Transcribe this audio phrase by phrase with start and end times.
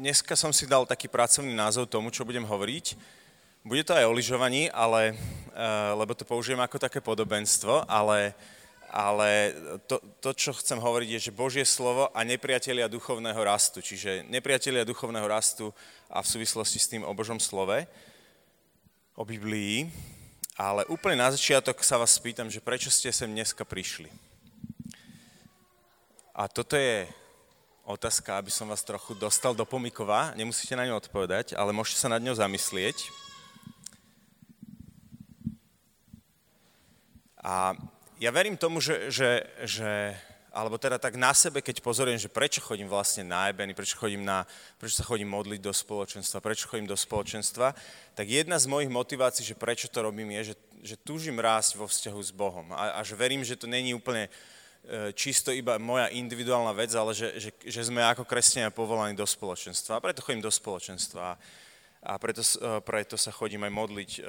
[0.00, 2.96] dneska som si dal taký pracovný názov tomu, čo budem hovoriť.
[3.60, 8.32] Bude to aj o lyžovaní, ale, uh, lebo to použijem ako také podobenstvo, ale,
[8.88, 9.52] ale
[9.84, 13.84] to, to, čo chcem hovoriť, je, že Božie slovo a nepriatelia duchovného rastu.
[13.84, 15.68] Čiže nepriatelia duchovného rastu
[16.08, 17.84] a v súvislosti s tým o Božom slove,
[19.12, 19.92] o Biblii.
[20.56, 24.08] Ale úplne na začiatok sa vás spýtam, že prečo ste sem dneska prišli?
[26.32, 27.04] A toto je
[27.90, 30.30] otázka, aby som vás trochu dostal do pomikova.
[30.38, 33.10] Nemusíte na ňu odpovedať, ale môžete sa nad ňou zamyslieť.
[37.40, 37.74] A
[38.20, 40.14] ja verím tomu, že, že, že
[40.52, 44.26] alebo teda tak na sebe, keď pozorujem, že prečo chodím vlastne na ebeny, prečo, chodím
[44.26, 44.44] na,
[44.76, 47.74] prečo sa chodím modliť do spoločenstva, prečo chodím do spoločenstva,
[48.18, 51.86] tak jedna z mojich motivácií, že prečo to robím, je, že, že túžim rásť vo
[51.86, 52.66] vzťahu s Bohom.
[52.74, 54.26] A, a že verím, že to není úplne
[55.14, 60.00] čisto iba moja individuálna vec, ale že, že, že sme ako kresťania povolaní do spoločenstva.
[60.00, 61.38] A preto chodím do spoločenstva.
[62.00, 64.20] A preto, e, preto sa chodím aj modliť e,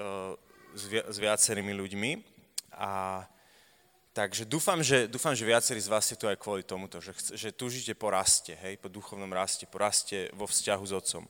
[1.09, 2.11] s viacerými ľuďmi.
[2.78, 3.23] A
[4.11, 7.56] takže dúfam že, dúfam, že viacerí z vás ste tu aj kvôli tomuto, že, že
[7.56, 11.23] túžite po raste, hej, po duchovnom raste, po raste vo vzťahu s Otcom.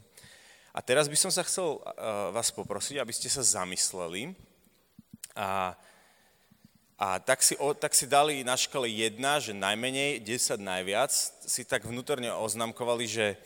[0.72, 1.84] A teraz by som sa chcel
[2.31, 4.31] vás poprosiť, aby ste sa zamysleli
[5.36, 5.76] a
[7.02, 11.10] a tak si, tak si dali na škole jedna, že najmenej, 10 najviac,
[11.42, 13.42] si tak vnútorne oznamkovali, že,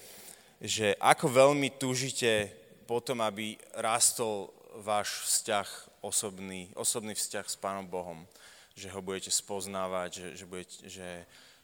[0.59, 2.51] že ako veľmi túžite
[2.83, 4.51] potom, aby rástol
[4.83, 5.67] váš vzťah
[6.03, 8.27] osobný, osobný vzťah s Pánom Bohom.
[8.75, 11.09] Že ho budete spoznávať, že, že, budete, že,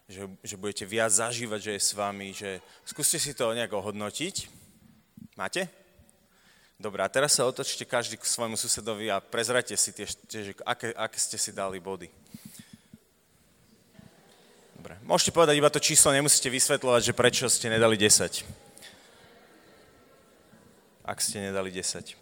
[0.08, 4.48] že, že budete viac zažívať, že je s vami, že skúste si to nejak ohodnotiť.
[5.36, 5.81] Máte?
[6.82, 10.90] Dobre, a teraz sa otočte každý k svojmu susedovi a prezrate si tie, tie aké,
[10.98, 12.10] aké ste si dali body.
[14.82, 18.42] Dobre, môžete povedať iba to číslo, nemusíte vysvetľovať, že prečo ste nedali 10.
[21.06, 22.18] Ak ste nedali 10.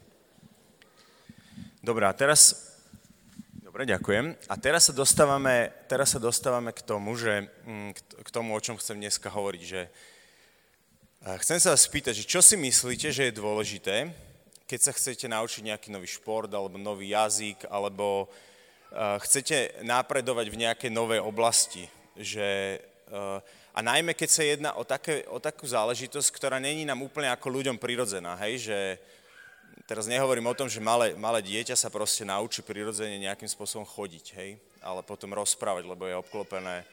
[1.80, 2.76] Dobre, a teraz...
[3.64, 4.36] Dobre, ďakujem.
[4.52, 8.76] A teraz sa dostávame, teraz sa dostávame k tomu, že, mm, k tomu, o čom
[8.76, 9.88] chcem dneska hovoriť, že
[11.48, 14.28] chcem sa vás spýtať, že čo si myslíte, že je dôležité,
[14.70, 20.62] keď sa chcete naučiť nejaký nový šport alebo nový jazyk, alebo uh, chcete napredovať v
[20.62, 21.90] nejakej novej oblasti.
[22.14, 22.78] Že,
[23.10, 23.42] uh,
[23.74, 27.50] a najmä, keď sa jedná o, také, o takú záležitosť, ktorá není nám úplne ako
[27.50, 28.78] ľuďom prirodzená, hej, že
[29.90, 34.26] teraz nehovorím o tom, že malé, malé dieťa sa proste naučí prirodzene nejakým spôsobom chodiť,
[34.38, 36.86] hej, ale potom rozprávať, lebo je obklopené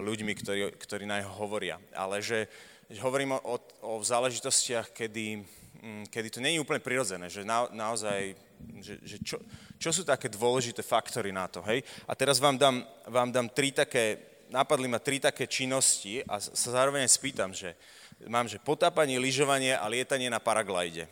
[0.00, 1.76] ľuďmi, ktorí, ktorí na jeho hovoria.
[1.92, 2.48] Ale že,
[2.88, 5.44] že hovorím o, o záležitostiach, kedy
[5.82, 8.38] kedy to je úplne prirodzené, že na, naozaj,
[8.78, 9.42] že, že čo,
[9.82, 11.82] čo sú také dôležité faktory na to, hej?
[12.06, 16.70] A teraz vám dám, vám dám tri také, napadli ma tri také činnosti a sa
[16.78, 17.74] zároveň spýtam, že
[18.30, 21.10] mám, že potápanie, lyžovanie a lietanie na paraglajde.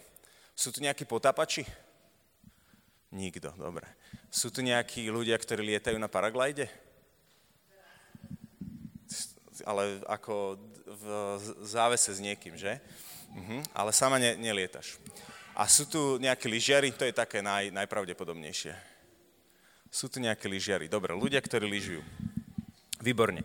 [0.55, 1.67] Sú tu nejakí potápači?
[3.11, 3.91] Nikto, dobre.
[4.31, 6.71] Sú tu nejakí ľudia, ktorí lietajú na paraglajde?
[9.67, 11.05] Ale ako v
[11.67, 12.79] závese s niekým, že?
[13.31, 13.63] Uh-huh.
[13.75, 14.99] Ale sama ne, nelietaš.
[15.55, 18.73] A sú tu nejaké lyžiari, to je také naj, najpravdepodobnejšie.
[19.91, 20.87] Sú tu nejaké lyžiari.
[20.87, 22.03] Dobre, ľudia, ktorí lyžujú.
[23.03, 23.43] Výborne.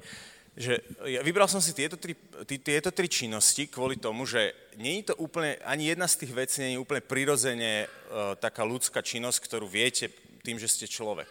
[0.56, 0.80] Že,
[1.12, 2.16] ja vybral som si tieto tri,
[2.48, 6.32] tí, tieto tri činnosti kvôli tomu, že nie je to úplne, ani jedna z tých
[6.32, 10.08] vecí nie je úplne prirodzene uh, taká ľudská činnosť, ktorú viete
[10.48, 11.28] tým, že ste človek.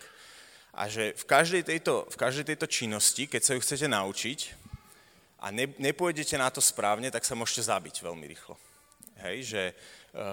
[0.76, 4.38] A že v každej tejto, v každej tejto činnosti, keď sa ju chcete naučiť,
[5.44, 8.56] a ne, nepôjdete na to správne, tak sa môžete zabiť veľmi rýchlo.
[9.20, 9.74] Hej, že e,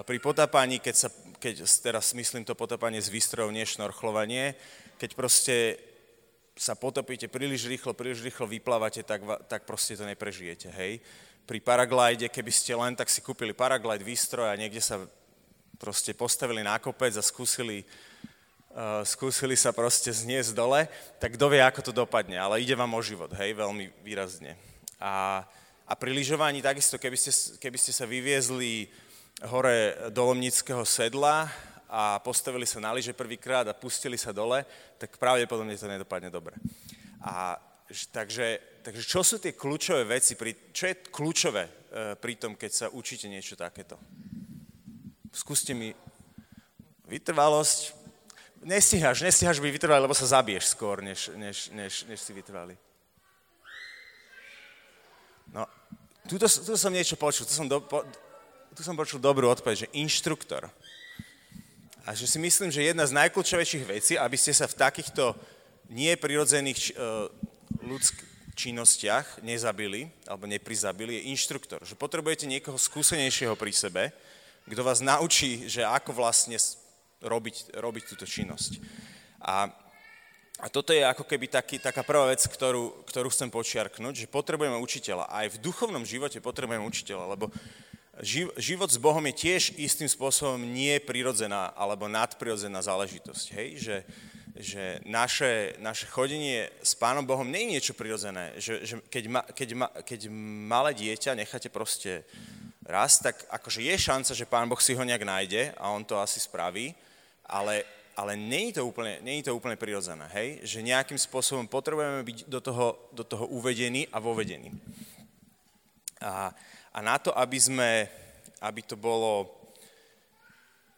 [0.07, 4.55] pri potápaní, keď, sa, keď teraz myslím to potápanie z výstrojov, nie šnorchlovanie,
[4.95, 5.55] keď proste
[6.55, 9.19] sa potopíte príliš rýchlo, príliš rýchlo vyplávate, tak,
[9.51, 11.03] tak proste to neprežijete, hej.
[11.43, 15.03] Pri paraglide, keby ste len tak si kúpili paraglide výstroj a niekde sa
[15.75, 17.83] proste postavili na kopec a skúsili,
[18.77, 20.85] uh, skúsili sa proste zniesť dole,
[21.17, 24.70] tak kto vie, ako to dopadne, ale ide vám o život, hej, veľmi výrazne.
[25.01, 25.41] A,
[25.89, 28.85] a pri lyžovaní takisto, keby ste, keby ste sa vyviezli
[29.49, 31.49] hore do Lomnického sedla
[31.89, 34.61] a postavili sa na lyže prvýkrát a pustili sa dole,
[35.01, 36.53] tak pravdepodobne to nedopadne dobre.
[37.25, 37.57] A
[38.13, 41.71] takže, takže čo sú tie kľúčové veci, pri, čo je kľúčové e,
[42.15, 43.97] pri tom, keď sa učíte niečo takéto?
[45.33, 45.89] Skúste mi
[47.09, 47.97] vytrvalosť.
[48.61, 52.77] Nestihaš, nestihaš byť vytrvalý, lebo sa zabiješ skôr, než, než, než, než si vytrvalý.
[55.51, 55.67] No,
[56.27, 58.05] tuto, tuto som niečo počul, tu som, do, po,
[58.75, 60.69] tu som počul dobrú odpoveď, že inštruktor.
[62.01, 65.37] A že si myslím, že jedna z najkľúčovejších vecí, aby ste sa v takýchto
[65.93, 67.29] neprirodzených uh,
[67.85, 68.31] ľudsk-
[68.61, 71.81] činnostiach nezabili alebo neprizabili, je inštruktor.
[71.87, 74.03] Že potrebujete niekoho skúsenejšieho pri sebe,
[74.67, 76.55] kto vás naučí, že ako vlastne
[77.23, 78.77] robiť, robiť túto činnosť.
[79.41, 79.71] A,
[80.61, 84.77] a toto je ako keby taký, taká prvá vec, ktorú, ktorú chcem počiarknúť, že potrebujeme
[84.77, 85.25] učiteľa.
[85.25, 87.49] Aj v duchovnom živote potrebujeme učiteľa, lebo
[88.61, 93.45] život s Bohom je tiež istým spôsobom nie prirodzená alebo nadprirodzená záležitosť.
[93.57, 93.67] Hej?
[93.81, 93.97] Že,
[94.61, 98.53] že naše, naše chodenie s Pánom Bohom nie je niečo prirodzené.
[98.61, 100.29] Že, že keď, ma, keď, ma, keď
[100.69, 102.21] malé dieťa necháte proste
[102.85, 106.21] raz, tak akože je šanca, že Pán Boh si ho nejak nájde a on to
[106.21, 106.93] asi spraví,
[107.49, 107.81] ale,
[108.15, 110.59] ale je to úplne, je to úplne prirodzené, hej?
[110.67, 114.71] Že nejakým spôsobom potrebujeme byť do toho, do toho uvedení a vovedení.
[116.21, 116.51] A,
[116.91, 118.05] a na to, aby sme,
[118.61, 119.47] aby to bolo,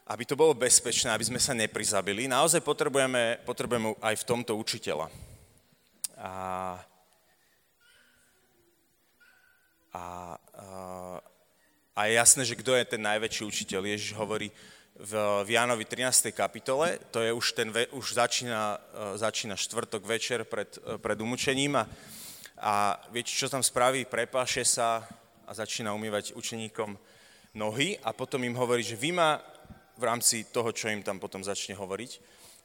[0.09, 5.07] aby to bolo bezpečné, aby sme sa neprizabili, naozaj potrebujeme, potrebujeme aj v tomto učiteľa.
[6.19, 6.31] A,
[9.93, 10.03] a, a,
[11.93, 13.85] a je jasné, že kto je ten najväčší učiteľ.
[13.85, 14.49] Ježiš hovorí
[15.03, 16.31] v, v Jánovi 13.
[16.31, 18.79] kapitole, to je už, ten, už začína,
[19.19, 21.83] začína štvrtok večer pred, pred umúčením a,
[22.63, 24.07] a viete, čo tam spraví?
[24.07, 25.03] Prepáše sa,
[25.43, 26.95] a začína umývať učeníkom
[27.51, 29.43] nohy a potom im hovorí, že vy ma
[29.99, 32.11] v rámci toho, čo im tam potom začne hovoriť,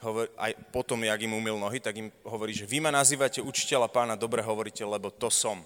[0.06, 3.90] hovor, aj potom, jak im umil nohy, tak im hovorí, že vy ma nazývate učiteľa
[3.90, 5.58] pána, dobre hovoríte, lebo to som.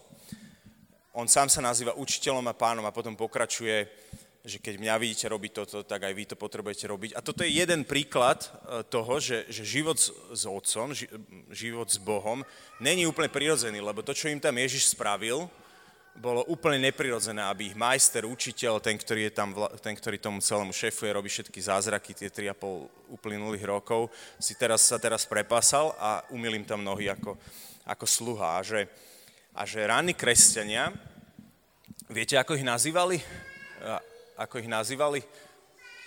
[1.13, 3.85] On sám sa nazýva učiteľom a pánom a potom pokračuje,
[4.43, 7.11] že keď mňa vidíte robiť toto, tak aj vy to potrebujete robiť.
[7.15, 10.91] A toto je jeden príklad e, toho, že, že život s, s otcom,
[11.55, 12.43] život s Bohom,
[12.83, 15.47] není úplne prirodzený, lebo to, čo im tam Ježiš spravil,
[16.19, 20.75] bolo úplne neprirodzené, aby ich majster, učiteľ, ten, ktorý, je tam, ten, ktorý tomu celému
[20.75, 26.59] šéfuje, robí všetky zázraky tie 3,5 uplynulých rokov, si teraz, sa teraz prepasal a umil
[26.59, 27.39] im tam nohy ako,
[27.89, 28.59] ako sluha.
[28.59, 28.91] A že,
[29.56, 30.93] a že ranní kresťania,
[32.12, 33.17] viete, ako ich nazývali?
[34.37, 35.20] Ako ich nazývali?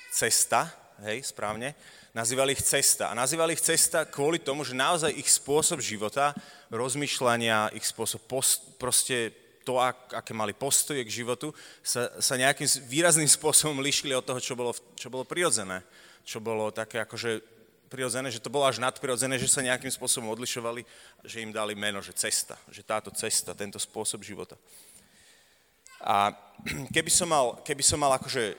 [0.10, 0.72] Cesta,
[1.06, 1.76] hej, správne.
[2.16, 3.12] Nazývali ich cesta.
[3.12, 6.32] A nazývali ich cesta kvôli tomu, že naozaj ich spôsob života,
[6.72, 9.36] rozmýšľania, ich spôsob post, proste
[9.66, 11.52] to, aké mali postoje k životu,
[11.82, 15.82] sa, sa nejakým výrazným spôsobom lišili od toho, čo bolo, čo bolo prirodzené.
[16.26, 17.42] Čo bolo také akože
[17.90, 20.82] prirodzené, že to bolo až nadprirodzené, že sa nejakým spôsobom odlišovali,
[21.26, 24.58] že im dali meno, že cesta, že táto cesta, tento spôsob života.
[26.06, 26.30] A
[26.96, 28.54] keby som mal, keby som mal akože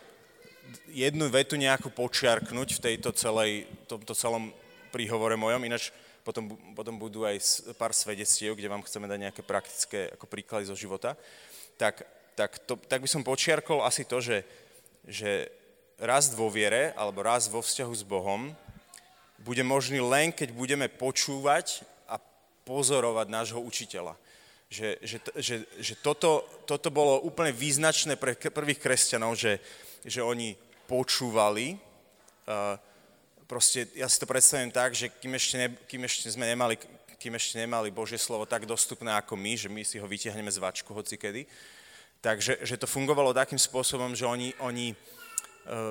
[0.91, 4.51] jednu vetu nejakú počiarknúť v tejto celej, tomto celom
[4.91, 5.95] príhovore mojom, ináč
[6.27, 7.39] potom, potom budú aj
[7.79, 11.15] pár svedectiev, kde vám chceme dať nejaké praktické ako príklady zo života,
[11.79, 12.03] tak,
[12.35, 14.43] tak, to, tak by som počiarkol asi to, že,
[15.07, 15.47] že
[16.03, 18.51] rast vo viere alebo rast vo vzťahu s Bohom
[19.39, 22.19] bude možný len, keď budeme počúvať a
[22.67, 24.19] pozorovať nášho učiteľa.
[24.67, 29.63] Že, že, že, že toto, toto bolo úplne význačné pre prvých kresťanov, že,
[30.03, 30.59] že oni
[30.91, 31.79] počúvali,
[32.51, 32.75] uh,
[33.47, 36.75] proste ja si to predstavím tak, že kým ešte, ne, kým ešte sme nemali,
[37.17, 40.59] kým ešte nemali Božie slovo tak dostupné ako my, že my si ho vytiahneme z
[40.59, 41.47] vačku hocikedy,
[42.19, 44.97] takže že to fungovalo takým spôsobom, že oni, oni e,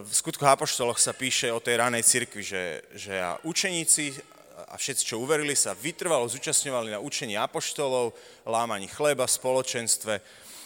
[0.04, 3.16] v skutkoch apoštoloch sa píše o tej ranej cirkvi, že, že
[3.48, 4.35] učeníci
[4.68, 10.20] a všetci, čo uverili, sa vytrvalo zúčastňovali na učení apoštolov, lámaní chleba, spoločenstve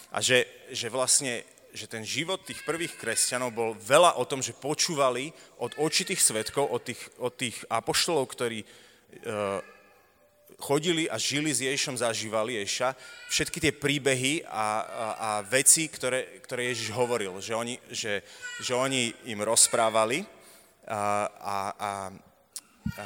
[0.09, 4.57] a že, že vlastne že ten život tých prvých kresťanov bol veľa o tom, že
[4.57, 5.29] počúvali
[5.61, 8.67] od očitých svetkov, od tých, od tých apoštolov, ktorí e,
[10.57, 12.97] chodili a žili s Ježišom, zažívali Ježiša,
[13.29, 14.65] všetky tie príbehy a, a,
[15.13, 18.25] a veci, ktoré, ktoré Ježiš hovoril, že oni, že,
[18.59, 20.25] že oni im rozprávali
[20.89, 21.91] a, a, a,
[22.97, 23.05] a,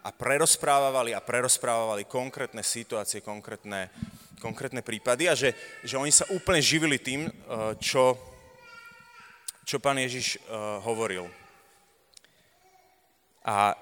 [0.00, 3.92] a prerozprávali a prerozprávali konkrétne situácie, konkrétne
[4.40, 5.52] konkrétne prípady a že,
[5.84, 7.32] že oni sa úplne živili tým, eh,
[7.76, 8.16] čo,
[9.68, 10.40] čo pán Ježiš eh,
[10.80, 11.28] hovoril.
[13.44, 13.76] A,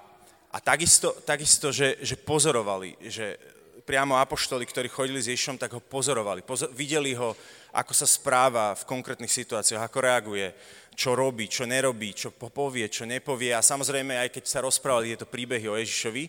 [0.50, 3.38] a takisto, takisto že, že pozorovali, že
[3.87, 6.44] priamo apoštoli, ktorí chodili s Ježišom, tak ho pozorovali.
[6.44, 7.32] Pozor, videli ho,
[7.72, 10.52] ako sa správa v konkrétnych situáciách, ako reaguje,
[10.98, 13.54] čo robí, čo nerobí, čo povie, čo nepovie.
[13.54, 16.26] A samozrejme, aj keď sa rozprávali tieto príbehy o Ježišovi,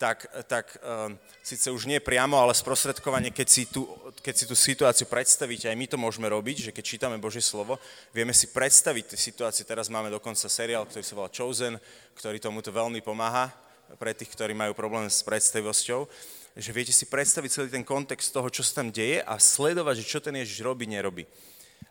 [0.00, 1.12] tak, tak um,
[1.44, 3.84] síce už nie priamo, ale sprostredkovanie, keď si, tú,
[4.24, 7.76] keď si tú situáciu predstavíte, aj my to môžeme robiť, že keď čítame Božie slovo,
[8.16, 9.68] vieme si predstaviť tie situácie.
[9.68, 11.76] Teraz máme dokonca seriál, ktorý sa volá Chosen,
[12.16, 13.52] ktorý tomuto veľmi pomáha
[14.00, 16.08] pre tých, ktorí majú problém s predstavivosťou,
[16.56, 20.10] že viete si predstaviť celý ten kontext toho, čo sa tam deje a sledovať, že
[20.10, 21.24] čo ten Ježiš robí, nerobí.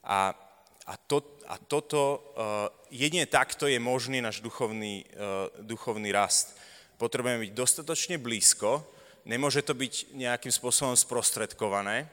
[0.04, 0.36] A,
[0.84, 6.60] a, to, a toto, uh, jedine takto je možný náš duchovný, uh, duchovný rast
[7.00, 8.84] potrebujeme byť dostatočne blízko,
[9.24, 12.12] nemôže to byť nejakým spôsobom sprostredkované,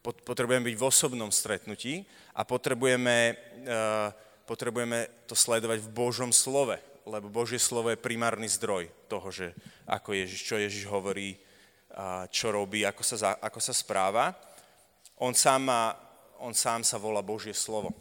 [0.00, 3.36] potrebujeme byť v osobnom stretnutí a potrebujeme,
[3.68, 4.08] uh,
[4.48, 9.52] potrebujeme to sledovať v Božom slove, lebo Božie slovo je primárny zdroj toho, že
[9.86, 11.38] ako Ježiš, čo Ježiš hovorí,
[12.32, 14.32] čo robí, ako sa, ako sa správa.
[15.20, 15.82] On sám, má,
[16.40, 17.92] on sám sa volá Božie slovo.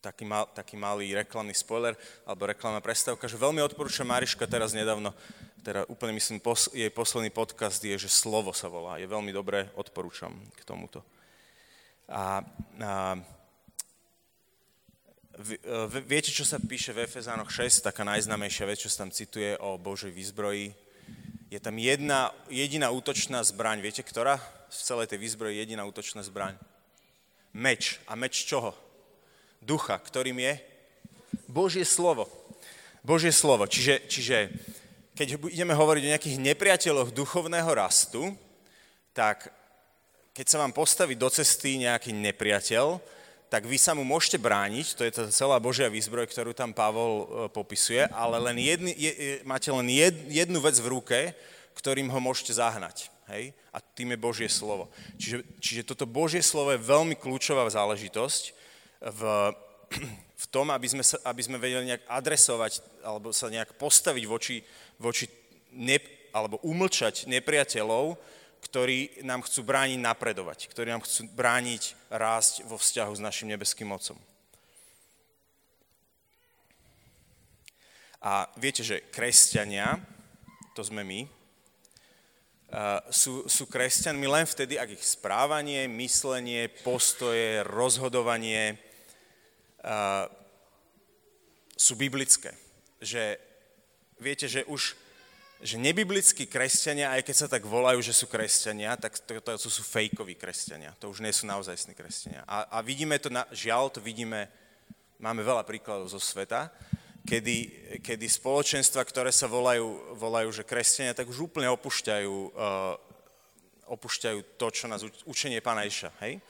[0.00, 1.92] Taký, mal, taký malý reklamný spoiler,
[2.24, 5.12] alebo reklamná prestávka, že veľmi odporúčam Mariška teraz nedávno
[5.60, 8.96] teda úplne myslím, pos, jej posledný podcast je, že slovo sa volá.
[8.96, 11.04] Je veľmi dobré, odporúčam k tomuto.
[12.08, 12.40] A,
[12.80, 13.20] a
[16.04, 19.80] viete, čo sa píše v Efezánoch 6, taká najznamejšia vec, čo sa tam cituje o
[19.80, 20.76] Božej výzbroji?
[21.50, 23.82] Je tam jedna, jediná útočná zbraň.
[23.82, 24.38] Viete, ktorá
[24.70, 26.54] v celej tej výzbroji jediná útočná zbraň?
[27.56, 27.98] Meč.
[28.06, 28.76] A meč čoho?
[29.58, 30.54] Ducha, ktorým je?
[31.50, 32.30] Božie slovo.
[33.02, 33.66] Božie slovo.
[33.66, 34.36] Čiže, čiže
[35.16, 38.30] keď ideme hovoriť o nejakých nepriateľoch duchovného rastu,
[39.16, 39.50] tak
[40.36, 43.02] keď sa vám postaví do cesty nejaký nepriateľ,
[43.50, 47.12] tak vy sa mu môžete brániť, to je tá celá Božia výzbroj, ktorú tam Pavol
[47.12, 51.18] e, popisuje, ale len jedny, je, máte len jed, jednu vec v ruke,
[51.74, 53.10] ktorým ho môžete zahnať.
[53.26, 53.50] Hej?
[53.74, 54.86] A tým je Božie slovo.
[55.18, 58.54] Čiže, čiže toto Božie slovo je veľmi kľúčová záležitosť
[59.02, 59.20] v,
[60.14, 64.62] v tom, aby sme, sa, aby sme vedeli nejak adresovať alebo sa nejak postaviť voči,
[65.02, 65.26] voči
[65.74, 65.98] ne,
[66.30, 68.14] alebo umlčať nepriateľov,
[68.60, 73.90] ktorí nám chcú brániť napredovať, ktorí nám chcú brániť rásť vo vzťahu s našim nebeským
[73.90, 74.20] Otcom.
[78.20, 79.96] A viete, že kresťania,
[80.76, 81.20] to sme my,
[83.10, 88.78] sú, sú kresťanmi len vtedy, ak ich správanie, myslenie, postoje, rozhodovanie
[91.74, 92.54] sú biblické.
[93.00, 93.40] Že
[94.20, 94.94] viete, že už
[95.60, 99.68] že nebiblickí kresťania, aj keď sa tak volajú, že sú kresťania, tak to, to, to
[99.68, 100.96] sú fejkoví kresťania.
[101.04, 102.48] To už nie sú naozajstní kresťania.
[102.48, 104.48] A, a vidíme to, na, žiaľ, to vidíme,
[105.20, 106.72] máme veľa príkladov zo sveta,
[107.28, 107.56] kedy,
[108.00, 112.96] kedy spoločenstva, ktoré sa volajú, volajú, že kresťania, tak už úplne opúšťajú, uh,
[113.84, 116.40] opúšťajú to, čo nás učenie Pána Iša, hej?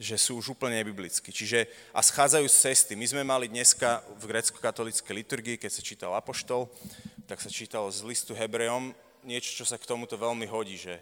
[0.00, 1.28] že sú už úplne nebiblickí.
[1.28, 2.92] Čiže a schádzajú z cesty.
[2.96, 6.72] My sme mali dneska v grecko-katolíckej liturgii, keď sa čítal Apoštol,
[7.30, 8.90] tak sa čítalo z listu Hebrejom
[9.22, 10.98] niečo, čo sa k tomuto veľmi hodí, že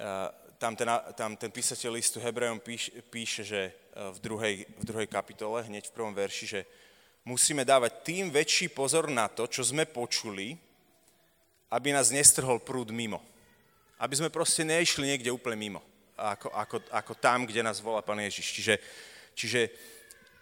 [0.00, 4.84] uh, tam, ten, tam ten písateľ listu Hebrejom píš, píše, že uh, v, druhej, v
[4.88, 6.60] druhej kapitole, hneď v prvom verši, že
[7.28, 10.56] musíme dávať tým väčší pozor na to, čo sme počuli,
[11.68, 13.20] aby nás nestrhol prúd mimo.
[14.00, 15.84] Aby sme proste neišli niekde úplne mimo
[16.16, 18.56] ako, ako, ako tam, kde nás volá Pán Ježiš.
[18.56, 18.74] Čiže,
[19.36, 19.60] čiže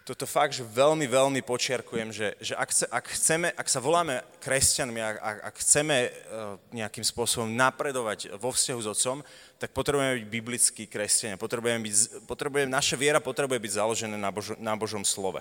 [0.04, 4.20] toto fakt, že veľmi, veľmi počiarkujem, že, že ak, chce, ak, chceme, ak sa voláme
[4.36, 5.16] kresťanmi, ak,
[5.48, 9.24] ak chceme uh, nejakým spôsobom napredovať vo vzťahu s Otcom,
[9.56, 11.40] tak potrebujeme byť biblickí kresťania.
[11.40, 15.40] Potrebujeme byť, potrebujeme, naša viera potrebuje byť založená na, Božo, na Božom slove.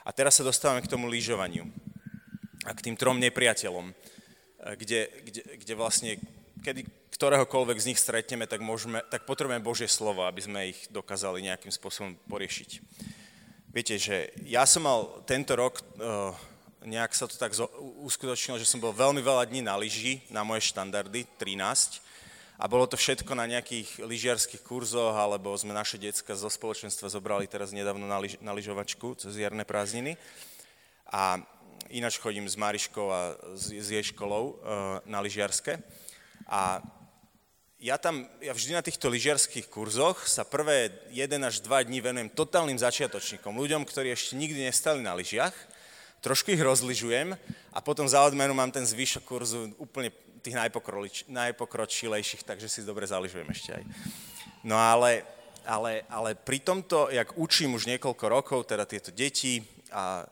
[0.00, 1.68] A teraz sa dostávame k tomu lyžovaniu
[2.64, 6.16] a k tým trom nepriateľom, eh, kde, kde, kde vlastne,
[6.64, 6.88] kedy,
[7.20, 11.68] ktoréhokoľvek z nich stretneme, tak, môžeme, tak potrebujeme Božie slovo, aby sme ich dokázali nejakým
[11.68, 12.80] spôsobom poriešiť.
[13.74, 16.30] Viete, že ja som mal tento rok, uh,
[16.86, 17.58] nejak sa to tak
[18.06, 21.98] uskutočnilo, že som bol veľmi veľa dní na lyži, na moje štandardy, 13,
[22.54, 27.50] a bolo to všetko na nejakých lyžiarských kurzoch, alebo sme naše decka zo spoločenstva zobrali
[27.50, 30.14] teraz nedávno na, lyž, na lyžovačku cez jarné prázdniny.
[31.10, 31.42] A
[31.90, 35.82] ináč chodím s Mariškou a s, s jej školou uh, na lyžiarske.
[36.46, 36.78] A
[37.84, 42.32] ja tam, ja vždy na týchto lyžiarských kurzoch sa prvé 1 až 2 dní venujem
[42.32, 45.52] totálnym začiatočníkom, ľuďom, ktorí ešte nikdy nestali na lyžiach,
[46.24, 47.36] trošku ich rozlyžujem
[47.76, 50.08] a potom za odmenu mám ten zvyšok kurzu úplne
[50.40, 50.56] tých
[51.28, 53.84] najpokročilejších, takže si dobre zaližujem ešte aj.
[54.64, 55.20] No ale,
[55.68, 59.60] ale, ale pri tomto, jak učím už niekoľko rokov, teda tieto deti
[59.92, 60.24] a,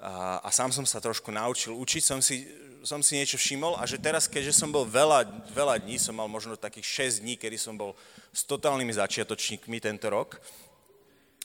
[0.00, 2.48] a, a sám som sa trošku naučil učiť, som si
[2.82, 6.26] som si niečo všimol a že teraz, keďže som bol veľa, veľa dní, som mal
[6.26, 7.94] možno takých 6 dní, kedy som bol
[8.34, 10.42] s totálnymi začiatočníkmi tento rok,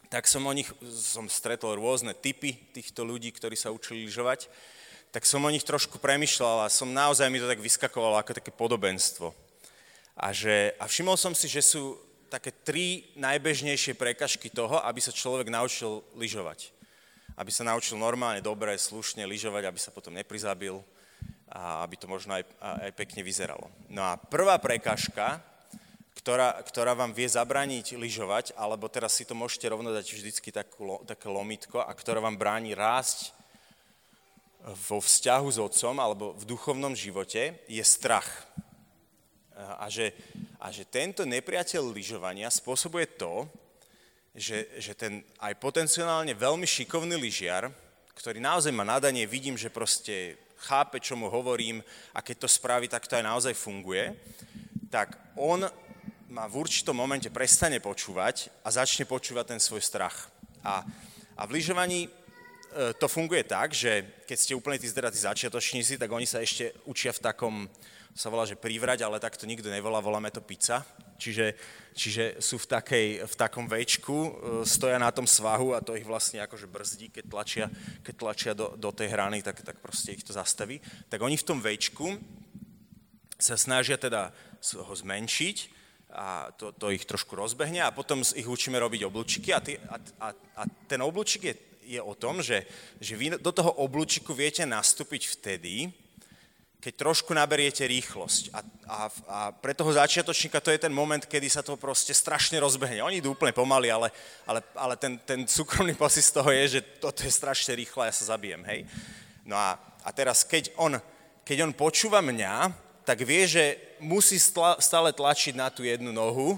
[0.10, 4.50] tak som o nich, som stretol rôzne typy týchto ľudí, ktorí sa učili lyžovať,
[5.12, 8.51] tak som o nich trošku premyšľal a som naozaj mi to tak vyskakovalo ako také
[8.51, 9.32] podobenstvo.
[10.17, 15.15] A, že, a všimol som si, že sú také tri najbežnejšie prekažky toho, aby sa
[15.15, 16.74] človek naučil lyžovať.
[17.38, 20.82] Aby sa naučil normálne, dobre, slušne lyžovať, aby sa potom neprizabil,
[21.57, 23.65] a aby to možno aj, aj pekne vyzeralo.
[23.89, 25.41] No a prvá prekážka,
[26.21, 31.01] ktorá, ktorá vám vie zabrániť lyžovať, alebo teraz si to môžete rovno dať vždycky takú,
[31.09, 33.33] také lomitko, a ktorá vám bráni rásť
[34.85, 38.27] vo vzťahu s otcom alebo v duchovnom živote je strach.
[39.57, 40.13] A že,
[40.61, 43.49] a že tento nepriateľ lyžovania spôsobuje to,
[44.37, 47.73] že, že ten aj potenciálne veľmi šikovný lyžiar,
[48.13, 51.83] ktorý naozaj má nadanie, vidím, že proste chápe, čo mu hovorím
[52.13, 54.13] a keď to spraví, tak to aj naozaj funguje,
[54.89, 55.65] tak on
[56.27, 60.27] ma v určitom momente prestane počúvať a začne počúvať ten svoj strach.
[60.61, 60.83] A,
[61.37, 62.09] a v lyžovaní e,
[62.99, 67.15] to funguje tak, že keď ste úplne tí zderatí začiatočníci, tak oni sa ešte učia
[67.15, 67.55] v takom,
[68.17, 70.81] sa volá, že privrať, ale tak to nikto nevolá, voláme to pizza.
[71.21, 71.53] Čiže,
[71.93, 74.29] čiže sú v, takej, v takom večku, e,
[74.65, 77.65] stoja na tom svahu a to ich vlastne akože brzdí, keď tlačia,
[78.01, 80.81] keď tlačia do, do tej hrany, tak, tak proste ich to zastaví.
[81.13, 82.17] Tak oni v tom večku
[83.38, 84.33] sa snažia teda
[84.74, 85.57] ho zmenšiť
[86.17, 89.97] a to, to ich trošku rozbehne a potom ich učíme robiť oblúčiky a, ty, a,
[90.25, 91.53] a, a ten oblúčik je,
[91.97, 92.65] je o tom, že,
[92.97, 95.93] že vy do toho oblúčiku viete nastúpiť vtedy,
[96.88, 98.56] keď trošku naberiete rýchlosť.
[98.56, 102.56] A, a, a pre toho začiatočníka to je ten moment, kedy sa to proste strašne
[102.63, 103.03] rozbehne.
[103.03, 104.08] Oni idú úplne pomaly, ale,
[104.48, 108.08] ale, ale ten, ten súkromný pocit z toho je, že toto je strašne rýchlo a
[108.08, 108.88] ja sa zabijem, hej.
[109.44, 110.96] No a, a teraz, keď on,
[111.44, 112.72] keď on počúva mňa,
[113.03, 116.56] tak vie, že musí stále tlačiť na tú jednu nohu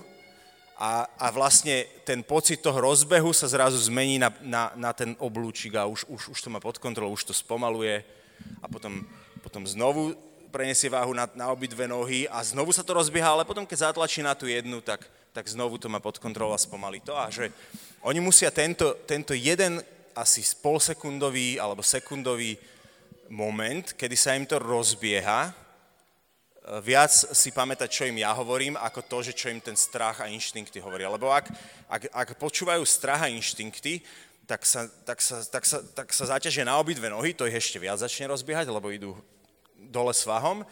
[0.78, 5.74] a, a vlastne ten pocit toho rozbehu sa zrazu zmení na, na, na ten oblúčik
[5.74, 8.06] a už, už, už to má pod kontrolou, už to spomaluje
[8.62, 9.10] a potom,
[9.40, 10.14] potom znovu
[10.50, 14.26] preniesie váhu na, na obidve nohy a znovu sa to rozbieha, ale potom keď zatlačí
[14.26, 17.14] na tú jednu, tak, tak znovu to má pod kontrolou a spomalí to.
[17.14, 17.54] A že
[18.02, 19.80] oni musia tento, tento jeden
[20.18, 22.58] asi polsekundový alebo sekundový
[23.30, 25.54] moment, kedy sa im to rozbieha,
[26.86, 30.30] viac si pamätať, čo im ja hovorím, ako to, že čo im ten strach a
[30.30, 31.10] inštinkty hovoria.
[31.10, 31.50] Lebo ak,
[31.90, 34.06] ak, ak počúvajú strach a inštinkty,
[34.50, 37.78] tak sa, tak, sa, tak, sa, tak sa zaťažia na obidve nohy, to ich ešte
[37.78, 39.14] viac začne rozbiehať, lebo idú
[39.78, 40.66] dole svahom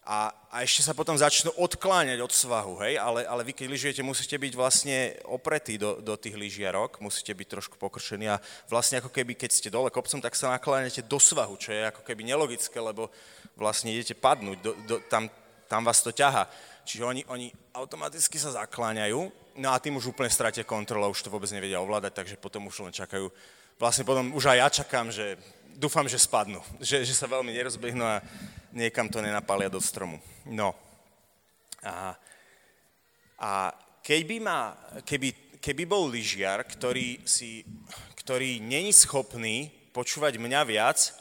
[0.00, 4.00] a, a ešte sa potom začnú odkláňať od svahu, hej, ale, ale vy keď lyžujete,
[4.00, 8.40] musíte byť vlastne opretí do, do tých lyžiarok, musíte byť trošku pokršení a
[8.72, 12.00] vlastne ako keby, keď ste dole kopcom, tak sa nakláňate do svahu, čo je ako
[12.00, 13.12] keby nelogické, lebo
[13.52, 15.28] vlastne idete padnúť, do, do, tam,
[15.68, 16.48] tam vás to ťaha.
[16.84, 19.20] Čiže oni, oni automaticky sa zakláňajú,
[19.60, 22.88] no a tým už úplne stratia kontrolu, už to vôbec nevedia ovládať, takže potom už
[22.88, 23.28] len čakajú.
[23.80, 25.40] Vlastne potom už aj ja čakám, že
[25.76, 28.20] dúfam, že spadnú, že, že sa veľmi nerozbehnú a
[28.72, 30.20] niekam to nenapália do stromu.
[30.44, 30.76] No.
[31.80, 32.12] A,
[33.40, 33.50] a
[34.04, 37.64] keby, ma, keby, keby bol lyžiar, ktorý, si,
[38.20, 41.16] ktorý není schopný počúvať mňa viac,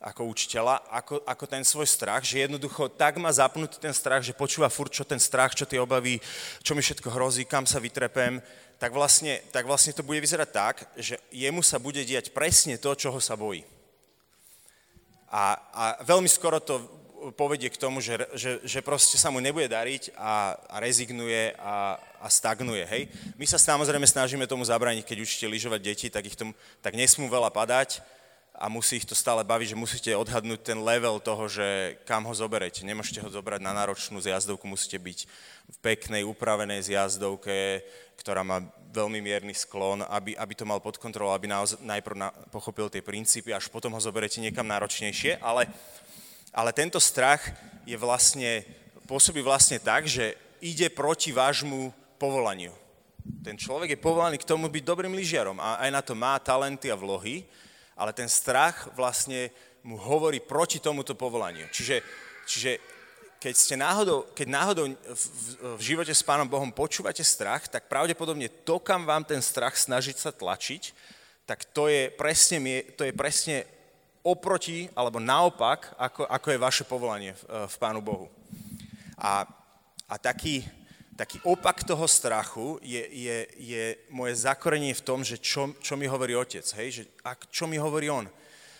[0.00, 4.32] ako učiteľa, ako, ako ten svoj strach, že jednoducho tak má zapnutý ten strach, že
[4.32, 6.16] počúva furt, čo ten strach, čo tie obavy,
[6.64, 8.40] čo mi všetko hrozí, kam sa vytrepem,
[8.80, 12.96] tak vlastne, tak vlastne to bude vyzerať tak, že jemu sa bude diať presne to,
[12.96, 13.60] čoho sa bojí.
[15.28, 16.80] A, a veľmi skoro to
[17.36, 22.00] povedie k tomu, že, že, že proste sa mu nebude dariť a, a rezignuje a,
[22.24, 22.88] a stagnuje.
[22.88, 23.02] Hej?
[23.36, 27.28] My sa samozrejme snažíme tomu zabrániť, keď učíte lyžovať deti, tak ich tomu, tak nesmú
[27.28, 28.00] veľa padať,
[28.60, 32.34] a musí ich to stále baviť, že musíte odhadnúť ten level toho, že kam ho
[32.36, 32.84] zoberete.
[32.84, 35.18] Nemôžete ho zobrať na náročnú zjazdovku, musíte byť
[35.72, 37.80] v peknej, upravenej zjazdovke,
[38.20, 38.60] ktorá má
[38.92, 43.00] veľmi mierny sklon, aby, aby to mal pod kontrolou, aby naoz, najprv na, pochopil tie
[43.00, 45.40] princípy, až potom ho zoberete niekam náročnejšie.
[45.40, 45.64] Ale,
[46.52, 47.40] ale tento strach
[47.88, 48.60] je vlastne,
[49.08, 52.76] pôsobí vlastne tak, že ide proti vášmu povolaniu.
[53.40, 56.92] Ten človek je povolaný k tomu byť dobrým lyžiarom a aj na to má talenty
[56.92, 57.48] a vlohy,
[58.00, 59.52] ale ten strach vlastne
[59.84, 61.68] mu hovorí proti tomuto povolaniu.
[61.68, 62.00] Čiže,
[62.48, 62.80] čiže
[63.36, 67.92] keď, ste náhodou, keď náhodou v, v, v živote s Pánom Bohom počúvate strach, tak
[67.92, 70.96] pravdepodobne to, kam vám ten strach snažiť sa tlačiť,
[71.44, 72.60] tak to je presne,
[72.96, 73.68] to je presne
[74.24, 78.28] oproti, alebo naopak, ako, ako je vaše povolanie v, v Pánu Bohu.
[79.20, 79.44] A,
[80.08, 80.64] a taký,
[81.20, 86.08] taký opak toho strachu je, je, je moje zakorenie v tom, že čo, čo mi
[86.08, 86.88] hovorí otec, hej?
[86.88, 88.24] Že, a čo mi hovorí on.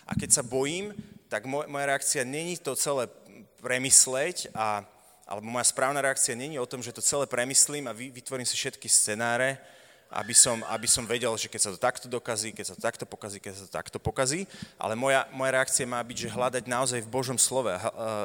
[0.08, 0.96] A keď sa bojím,
[1.28, 3.12] tak moj, moja reakcia není to celé
[3.60, 4.80] premysleť, a,
[5.28, 8.88] alebo moja správna reakcia není o tom, že to celé premyslím a vytvorím si všetky
[8.88, 9.60] scenáre,
[10.08, 13.04] aby som, aby som vedel, že keď sa to takto dokazí, keď sa to takto
[13.04, 14.48] pokazí, keď sa to takto pokazí,
[14.80, 17.70] ale moja, moja reakcia má byť, že hľadať naozaj v Božom slove,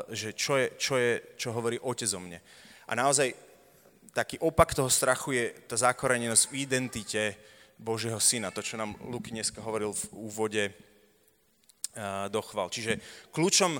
[0.09, 2.39] že čo, je, čo, je, čo hovorí Otec o mne.
[2.89, 3.44] A naozaj
[4.15, 7.35] taký opak toho strachu je tá zakorenenosť v identite
[7.75, 10.63] Božieho syna, to, čo nám Luky dneska hovoril v úvode
[12.31, 12.71] do chval.
[12.71, 13.03] Čiže
[13.35, 13.75] kľúčom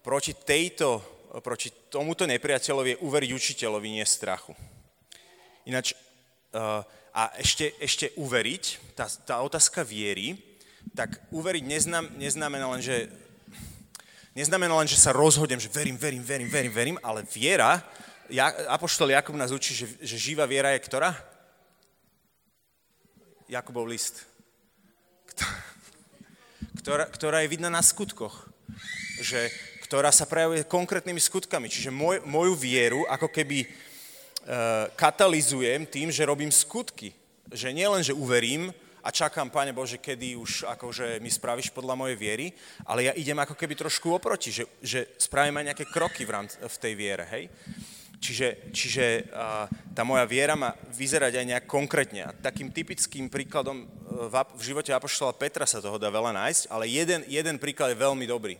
[0.00, 1.04] proti, tejto,
[1.44, 4.56] proti tomuto nepriateľovi je uveriť učiteľovi, nie strachu.
[5.68, 5.92] Ináč,
[7.12, 10.40] a ešte, ešte uveriť, tá, tá otázka viery,
[10.96, 13.12] tak uveriť neznam, neznamená len, že
[14.32, 17.84] neznamená len, že sa rozhodnem, že verím, verím, verím, verím, verím, ale viera,
[18.28, 21.16] ja, Apoštol Jakub nás učí, že, že živá viera je ktorá?
[23.48, 24.28] Jakubov list.
[26.84, 28.48] Ktorá, ktorá je vidná na skutkoch.
[29.24, 29.48] Že,
[29.88, 31.72] ktorá sa prejavuje konkrétnymi skutkami.
[31.72, 33.68] Čiže moj, moju vieru ako keby e,
[34.92, 37.16] katalizujem tým, že robím skutky.
[37.48, 42.18] Že nielen, že uverím, a čakám, Pane Bože, kedy už akože mi spravíš podľa mojej
[42.18, 42.46] viery,
[42.84, 46.60] ale ja idem ako keby trošku oproti, že, že spravím aj nejaké kroky v, rámci,
[46.60, 47.48] v tej viere, hej?
[48.18, 49.30] Čiže, čiže
[49.94, 52.26] tá moja viera má vyzerať aj nejak konkrétne.
[52.42, 57.22] Takým typickým príkladom v, v živote Apoštola Petra sa toho dá veľa nájsť, ale jeden,
[57.30, 58.58] jeden príklad je veľmi dobrý.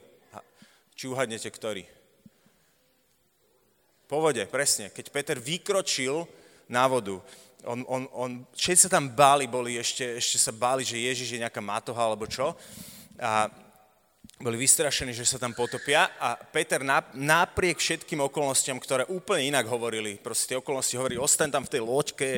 [0.94, 1.82] Či uhadnete, ktorý?
[4.06, 4.94] Po vode, presne.
[4.94, 6.24] Keď Peter vykročil
[6.70, 7.18] na vodu,
[7.66, 11.42] on, on, on, všetci sa tam báli, boli ešte, ešte sa báli, že Ježiš je
[11.42, 12.54] nejaká matoha alebo čo.
[13.18, 13.50] A
[14.38, 16.78] boli vystrašení, že sa tam potopia a Peter
[17.14, 22.30] napriek všetkým okolnostiam, ktoré úplne inak hovorili, proste okolnosti hovorili, ostaň tam v tej loďke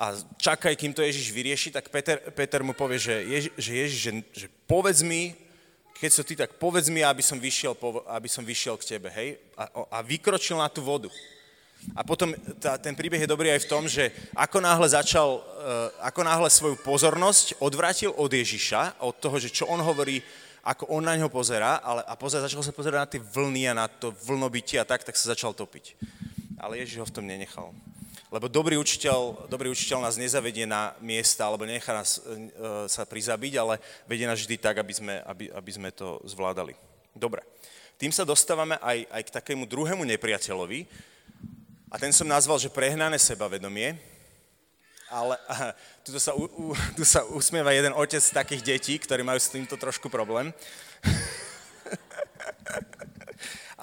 [0.00, 3.98] a čakaj, kým to Ježiš vyrieši, tak Peter, Peter mu povie, že, Ježi, že Ježiš,
[4.00, 5.36] že, že povedz mi,
[6.00, 7.76] keď so ty, tak povedz mi, aby som vyšiel,
[8.08, 9.38] aby som vyšiel k tebe, hej?
[9.54, 11.12] A, a vykročil na tú vodu.
[11.94, 15.90] A potom tá, ten príbeh je dobrý aj v tom, že ako náhle začal, uh,
[16.02, 20.22] ako náhle svoju pozornosť odvrátil od Ježiša, od toho, že čo on hovorí,
[20.62, 23.74] ako on na ňo pozerá, ale, a pozera, začal sa pozerať na tie vlny a
[23.74, 25.98] na to vlnobytie a tak, tak sa začal topiť.
[26.62, 27.74] Ale Ježiš ho v tom nenechal.
[28.32, 33.52] Lebo dobrý učiteľ, dobrý učiteľ nás nezavedie na miesta, alebo nechá nás uh, sa prizabiť,
[33.60, 36.72] ale vedie nás vždy tak, aby sme, aby, aby sme to zvládali.
[37.12, 37.44] Dobre.
[38.00, 40.86] Tým sa dostávame aj, aj k takému druhému nepriateľovi,
[41.92, 44.00] a ten som nazval, že prehnané sebavedomie,
[45.12, 45.36] ale
[46.08, 49.76] tu, sa, u, u, tu sa usmieva jeden otec takých detí, ktorí majú s týmto
[49.76, 50.48] trošku problém.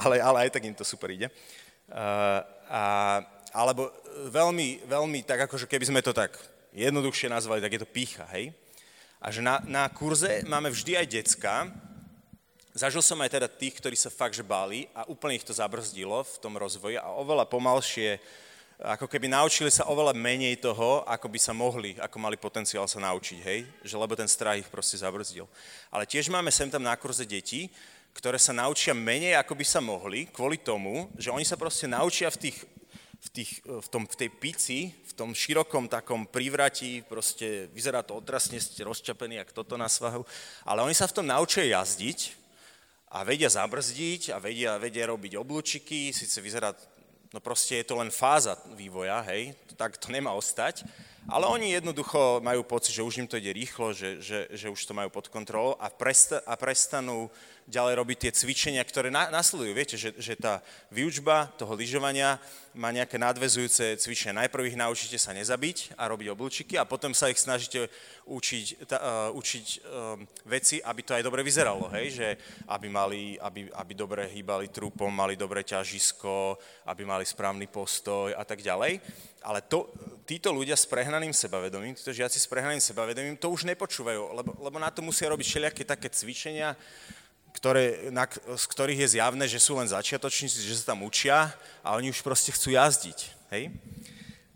[0.02, 1.30] ale, ale aj tak im to super ide.
[1.90, 2.82] Uh, a,
[3.54, 3.94] alebo
[4.34, 6.34] veľmi, veľmi tak akože keby sme to tak
[6.74, 8.54] jednoduchšie nazvali, tak je to pícha, hej?
[9.20, 11.56] A že na, na kurze máme vždy aj decka,
[12.70, 16.22] Zažil som aj teda tých, ktorí sa fakt že báli a úplne ich to zabrzdilo
[16.22, 18.22] v tom rozvoji a oveľa pomalšie,
[18.80, 23.04] ako keby naučili sa oveľa menej toho, ako by sa mohli, ako mali potenciál sa
[23.04, 23.68] naučiť, hej?
[23.84, 25.44] Že lebo ten strach ich proste zabrzdil.
[25.92, 27.68] Ale tiež máme sem tam na kurze deti,
[28.16, 32.32] ktoré sa naučia menej, ako by sa mohli, kvôli tomu, že oni sa proste naučia
[32.32, 32.58] v tých
[33.20, 38.16] v, tých, v, tom, v tej pici, v tom širokom takom privratí, proste vyzerá to
[38.16, 40.24] otrasne, ste rozčapení, jak toto na svahu,
[40.64, 42.32] ale oni sa v tom naučia jazdiť
[43.12, 46.72] a vedia zabrzdiť a vedia, vedia robiť oblúčiky, síce vyzerá,
[47.34, 50.84] no proste je to len fáza vývoja, hej, tak to nemá ostať,
[51.30, 54.82] ale oni jednoducho majú pocit, že už im to ide rýchlo, že, že, že už
[54.82, 57.30] to majú pod kontrolou a, presta, a prestanú
[57.70, 59.72] ďalej robiť tie cvičenia, ktoré na, nasledujú.
[59.78, 62.42] Viete, že, že tá výučba toho lyžovania
[62.74, 64.46] má nejaké nadvezujúce cvičenia.
[64.46, 67.86] Najprv ich naučíte sa nezabiť a robiť oblúčiky a potom sa ich snažíte
[68.26, 72.14] učiť, ta, uh, učiť um, veci, aby to aj dobre vyzeralo, hej?
[72.14, 72.28] že
[72.70, 76.58] aby, mali, aby, aby dobre hýbali trupom, mali dobre ťažisko,
[76.90, 79.02] aby mali správny postoj a tak ďalej.
[79.46, 79.90] Ale to,
[80.28, 84.78] títo ľudia s prehnaným sebavedomím, títo žiaci s prehnaným sebavedomím, to už nepočúvajú, lebo, lebo
[84.78, 86.76] na to musia robiť všelijaké také cvičenia,
[87.54, 91.98] ktoré, na, z ktorých je zjavné, že sú len začiatočníci, že sa tam učia a
[91.98, 93.20] oni už proste chcú jazdiť.
[93.54, 93.74] Hej?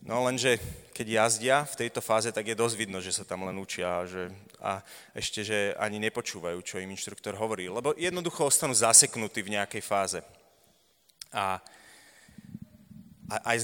[0.04, 0.60] No lenže
[0.94, 4.06] keď jazdia v tejto fáze, tak je dosť vidno, že sa tam len učia a,
[4.06, 4.30] že,
[4.62, 4.86] a
[5.18, 7.66] ešte, že ani nepočúvajú, čo im inštruktor hovorí.
[7.66, 10.20] Lebo jednoducho ostanú zaseknutí v nejakej fáze.
[11.34, 11.58] A
[13.34, 13.58] a, aj,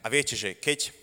[0.00, 0.94] a viete, že keď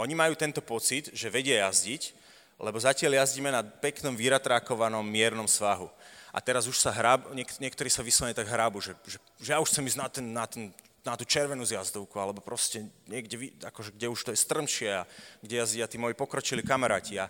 [0.00, 2.14] oni majú tento pocit, že vedia jazdiť,
[2.56, 5.92] lebo zatiaľ jazdíme na peknom vyratrákovanom miernom svahu.
[6.36, 9.58] A teraz už sa hrab, niek, niektorí sa vyslovene tak hrabu, že, že, že ja
[9.58, 10.64] už chcem ísť na, ten, na, ten,
[11.00, 15.08] na tú červenú zjazdovku, alebo proste niekde, akože, kde už to je strmšie a
[15.40, 17.16] kde jazdia tí moji pokročili kamaráti.
[17.16, 17.28] A, a,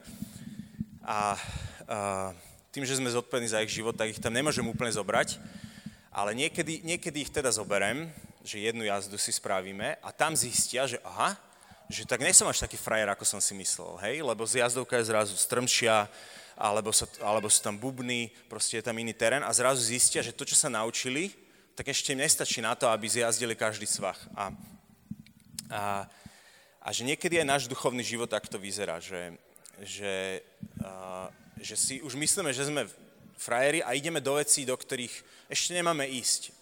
[1.06, 1.18] a
[2.74, 5.38] tým, že sme zodpovední za ich život, tak ich tam nemôžem úplne zobrať,
[6.10, 8.10] ale niekedy, niekedy ich teda zoberem
[8.46, 11.34] že jednu jazdu si spravíme a tam zistia, že aha,
[11.90, 15.10] že tak nesom až taký frajer, ako som si myslel, hej, lebo z jazdovka je
[15.10, 16.06] zrazu strmšia,
[16.56, 20.32] alebo, sa, alebo sú tam bubny, proste je tam iný terén a zrazu zistia, že
[20.32, 21.28] to, čo sa naučili,
[21.76, 24.16] tak ešte im nestačí na to, aby zjazdili každý svach.
[24.32, 24.48] A,
[25.68, 25.82] a,
[26.80, 29.36] a že niekedy aj náš duchovný život takto vyzerá, že,
[29.84, 30.40] že,
[30.80, 31.28] a,
[31.60, 32.88] že si už myslíme, že sme
[33.36, 35.12] frajeri a ideme do vecí, do ktorých
[35.52, 36.56] ešte nemáme ísť.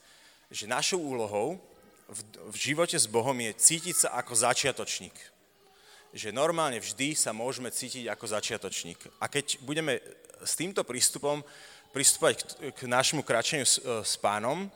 [0.51, 1.63] Že našou úlohou
[2.11, 5.15] v, v živote s Bohom je cítiť sa ako začiatočník.
[6.15, 9.03] Že normálne vždy sa môžeme cítiť ako začiatočník.
[9.19, 9.99] A keď budeme
[10.47, 11.43] s týmto prístupom
[11.91, 14.71] pristupovať k, k našemu kráčeniu s, e, s pánom,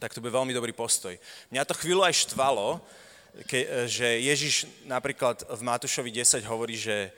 [0.00, 1.12] tak to bude veľmi dobrý postoj.
[1.52, 2.80] Mňa to chvíľu aj štvalo,
[3.44, 7.12] ke, e, že Ježiš napríklad v Matúšovi 10 hovorí, že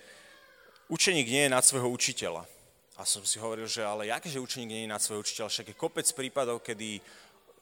[0.91, 2.43] učeník nie je nad svojho učiteľa.
[2.99, 5.79] A som si hovoril, že ale že učeník nie je nad svojho učiteľa, však je
[5.79, 6.99] kopec prípadov, kedy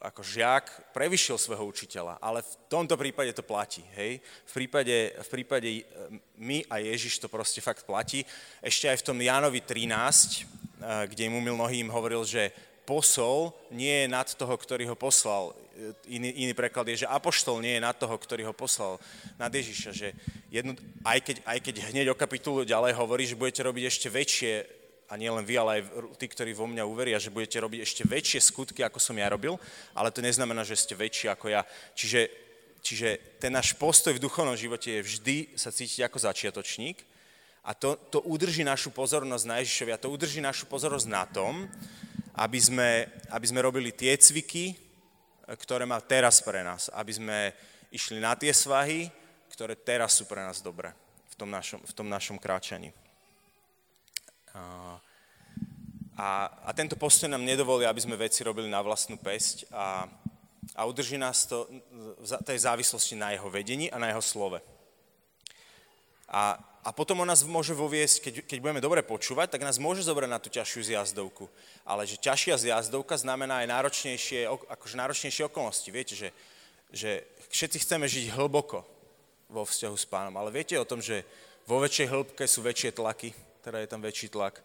[0.06, 4.22] ako žiak prevyšil svojho učiteľa, ale v tomto prípade to platí, hej.
[4.46, 5.82] V prípade, v prípade e,
[6.38, 8.22] my a Ježiš to proste fakt platí.
[8.62, 10.42] Ešte aj v tom Jánovi 13, e,
[11.10, 12.54] kde im umil nohy, im hovoril, že
[12.86, 15.50] posol nie je nad toho, ktorý ho poslal.
[15.74, 19.02] E, iný, iný preklad je, že apoštol nie je nad toho, ktorý ho poslal,
[19.34, 19.90] nad Ježiša.
[19.90, 20.08] Že
[20.54, 24.52] jedno, aj, keď, aj keď hneď o kapitulu ďalej hovorí, že budete robiť ešte väčšie
[25.06, 25.82] a nie len vy, ale aj
[26.18, 29.54] tí, ktorí vo mňa uveria, že budete robiť ešte väčšie skutky, ako som ja robil,
[29.94, 31.62] ale to neznamená, že ste väčší ako ja.
[31.94, 32.26] Čiže,
[32.82, 37.06] čiže ten náš postoj v duchovnom živote je vždy sa cítiť ako začiatočník
[37.66, 41.70] a to, to udrží našu pozornosť na Ježišovi a to udrží našu pozornosť na tom,
[42.34, 44.74] aby sme, aby sme robili tie cviky,
[45.46, 47.38] ktoré má teraz pre nás, aby sme
[47.94, 49.06] išli na tie svahy,
[49.54, 50.90] ktoré teraz sú pre nás dobré
[51.30, 52.90] v tom našom, v tom našom kráčaní.
[56.16, 60.08] A, a tento postoj nám nedovolí, aby sme veci robili na vlastnú pesť a,
[60.72, 61.68] a udrží nás to
[62.16, 64.58] v tej závislosti na jeho vedení a na jeho slove.
[66.32, 70.08] A, a potom on nás môže voviesť, keď, keď budeme dobre počúvať, tak nás môže
[70.08, 71.52] zobrať na tú ťažšiu zjazdovku.
[71.84, 75.86] Ale že ťažšia zjazdovka znamená aj náročnejšie, akože náročnejšie okolnosti.
[75.92, 76.32] Viete, že,
[76.90, 78.88] že všetci chceme žiť hlboko
[79.52, 81.22] vo vzťahu s pánom, ale viete o tom, že
[81.68, 83.30] vo väčšej hĺbke sú väčšie tlaky,
[83.66, 84.62] teda je tam väčší tlak.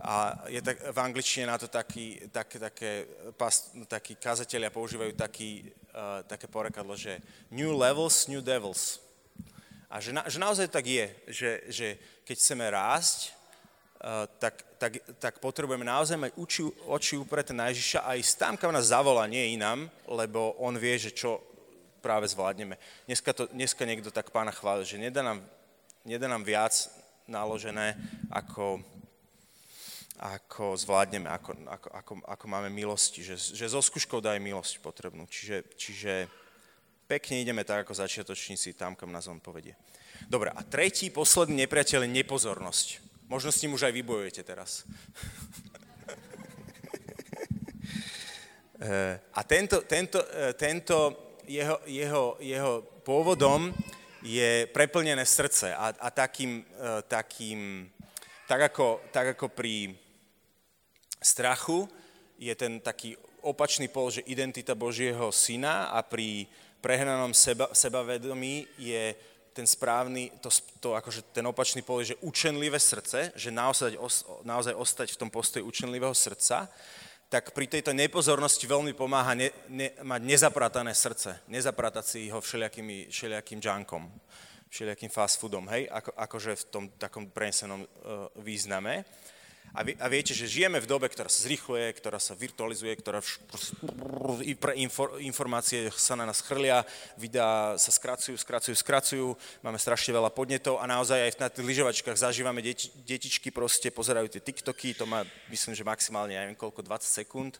[0.00, 3.04] A je tak, v angličtine na to taký, tak, také,
[3.36, 3.52] pas,
[3.84, 7.20] takí kazatelia používajú taký, uh, také porekadlo, že
[7.52, 9.04] new levels, new devils.
[9.92, 11.88] A že, na, že naozaj tak je, že, že
[12.24, 13.36] keď chceme rásť,
[14.00, 18.54] uh, tak, tak, tak potrebujeme naozaj mať uči, oči upreté na Ježiša a ísť tam,
[18.56, 21.44] kam nás zavolá, nie inám, lebo on vie, že čo
[22.00, 22.80] práve zvládneme.
[23.06, 25.44] Dneska, to, dneska niekto tak pána chválil, že nedá nám,
[26.02, 27.94] nedá nám viac naložené,
[28.30, 28.80] ako,
[30.18, 34.74] ako zvládneme, ako, ako, ako, ako máme milosti, že, že so skúškou dá aj milosť
[34.78, 35.26] potrebnú.
[35.26, 36.12] Čiže, čiže
[37.06, 39.76] pekne ideme tak ako začiatočníci tam, kam nás on povedie.
[40.28, 42.88] Dobre, a tretí, posledný nepriateľ je nepozornosť.
[43.26, 44.82] Možno s ním už aj vybojujete teraz.
[48.82, 51.14] Eh, a tento, tento, eh, tento
[51.46, 53.70] jeho, jeho, jeho pôvodom
[54.22, 57.90] je preplnené srdce a, a takým, e, takým
[58.46, 59.94] tak, ako, tak ako pri
[61.22, 61.90] strachu
[62.38, 66.46] je ten taký opačný pol, že identita Božieho syna a pri
[66.82, 69.14] prehnanom seba, sebavedomí je
[69.52, 70.48] ten správny, to,
[70.80, 74.00] to akože ten opačný pol je, že učenlivé srdce, že naozaj,
[74.42, 76.70] naozaj ostať v tom postoji učenlivého srdca
[77.32, 83.08] tak pri tejto nepozornosti veľmi pomáha ne, ne, mať nezapratané srdce, nezapratať si ho všelijakými,
[83.08, 84.04] všelijakým junkom,
[84.68, 89.08] všelijakým fast foodom, hej, ako, akože v tom takom prenesenom uh, význame.
[89.72, 93.24] A, vie, a viete, že žijeme v dobe, ktorá sa zrychluje, ktorá sa virtualizuje, ktorá
[93.24, 93.40] vš,
[94.60, 96.84] pre infor, informácie sa na nás chrlia,
[97.16, 99.26] videá sa skracujú, skracujú, skracujú,
[99.64, 104.28] máme strašne veľa podnetov a naozaj aj na tých lyžovačkách zažívame deti, detičky proste, pozerajú
[104.28, 107.56] tie TikToky, to má myslím, že maximálne, neviem koľko, 20 sekúnd,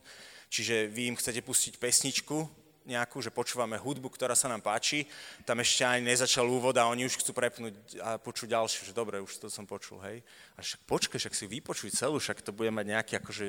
[0.53, 5.07] čiže vy im chcete pustiť pesničku, nejakú, že počúvame hudbu, ktorá sa nám páči,
[5.47, 9.23] tam ešte aj nezačal úvod a oni už chcú prepnúť a počuť ďalšiu, že dobre,
[9.23, 10.21] už to som počul, hej.
[10.59, 13.45] A však počkaj, však si vypočuj celú, však to bude mať nejaký, akože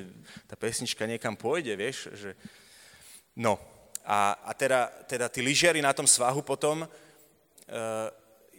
[0.45, 2.37] tá pesnička niekam pôjde, vieš, že...
[3.33, 3.57] No,
[4.05, 8.07] a, a teda, teda tí lyžiari na tom svahu potom, uh,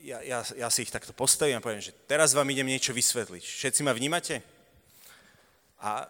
[0.04, 3.40] ja, ja, ja si ich takto postavím a poviem, že teraz vám idem niečo vysvetliť.
[3.40, 4.44] Všetci ma vnímate?
[5.80, 6.08] A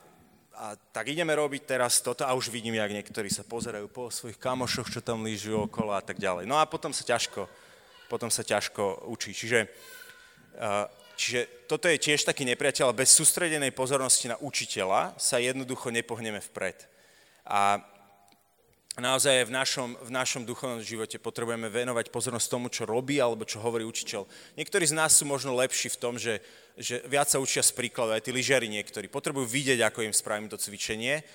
[0.55, 4.39] a tak ideme robiť teraz toto a už vidím, jak niektorí sa pozerajú po svojich
[4.39, 6.47] kamošoch, čo tam lížu okolo a tak ďalej.
[6.47, 7.51] No a potom sa ťažko,
[8.07, 9.35] potom sa ťažko učí.
[9.35, 9.67] Čiže,
[11.19, 16.87] čiže toto je tiež taký nepriateľ, bez sústredenej pozornosti na učiteľa sa jednoducho nepohneme vpred.
[17.45, 17.83] A
[19.03, 23.59] naozaj v našom, v našom duchovnom živote potrebujeme venovať pozornosť tomu, čo robí alebo čo
[23.59, 24.23] hovorí učiteľ.
[24.55, 26.39] Niektorí z nás sú možno lepší v tom, že,
[26.79, 29.11] že viac sa učia z príkladu, aj tí lyžiari niektorí.
[29.11, 31.27] Potrebujú vidieť, ako im spravím to cvičenie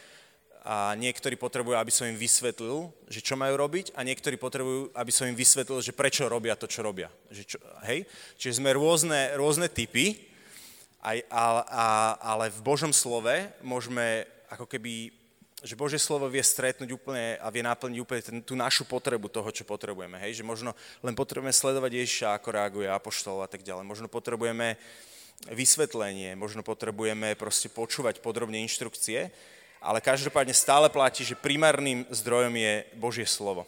[0.64, 5.12] a niektorí potrebujú, aby som im vysvetlil, že čo majú robiť a niektorí potrebujú, aby
[5.12, 7.12] som im vysvetlil, že prečo robia to, čo robia.
[7.32, 8.08] Že čo, hej?
[8.40, 10.16] Čiže sme rôzne, rôzne typy,
[11.00, 11.86] aj, a, a,
[12.36, 13.32] ale v Božom slove
[13.64, 15.19] môžeme ako keby
[15.60, 19.52] že Božie slovo vie stretnúť úplne a vie naplniť úplne ten, tú našu potrebu toho,
[19.52, 20.16] čo potrebujeme.
[20.24, 20.40] Hej?
[20.40, 20.72] Že možno
[21.04, 23.84] len potrebujeme sledovať Ježiša, ako reaguje apoštol a tak ďalej.
[23.84, 24.80] Možno potrebujeme
[25.52, 29.32] vysvetlenie, možno potrebujeme proste počúvať podrobne inštrukcie,
[29.80, 33.64] ale každopádne stále platí, že primárnym zdrojom je Božie slovo.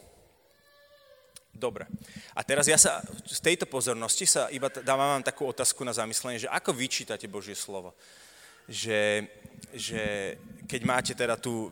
[1.51, 1.87] Dobre.
[2.31, 6.47] A teraz ja sa z tejto pozornosti sa iba dávam vám takú otázku na zamyslenie,
[6.47, 7.91] že ako vyčítate Božie slovo?
[8.71, 9.27] Že,
[9.75, 10.01] že
[10.63, 11.67] keď máte teda tu,